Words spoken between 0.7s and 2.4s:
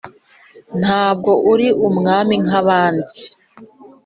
Ntabwo uri umwami